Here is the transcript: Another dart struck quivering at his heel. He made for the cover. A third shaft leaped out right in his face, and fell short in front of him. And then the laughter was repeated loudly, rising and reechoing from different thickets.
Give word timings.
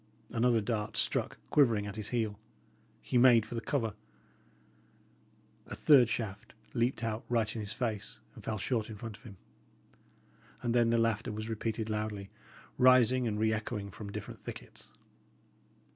Another 0.31 0.61
dart 0.61 0.97
struck 0.97 1.37
quivering 1.51 1.85
at 1.85 1.95
his 1.95 2.07
heel. 2.07 2.39
He 3.03 3.19
made 3.19 3.45
for 3.45 3.53
the 3.53 3.61
cover. 3.61 3.93
A 5.67 5.75
third 5.75 6.09
shaft 6.09 6.55
leaped 6.73 7.03
out 7.03 7.23
right 7.29 7.55
in 7.55 7.61
his 7.61 7.73
face, 7.73 8.17
and 8.33 8.43
fell 8.43 8.57
short 8.57 8.89
in 8.89 8.95
front 8.95 9.17
of 9.17 9.21
him. 9.21 9.37
And 10.63 10.73
then 10.73 10.89
the 10.89 10.97
laughter 10.97 11.31
was 11.31 11.49
repeated 11.49 11.87
loudly, 11.87 12.31
rising 12.79 13.27
and 13.27 13.37
reechoing 13.39 13.91
from 13.91 14.11
different 14.11 14.43
thickets. 14.43 14.91